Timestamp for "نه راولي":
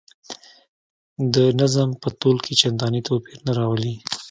3.47-3.93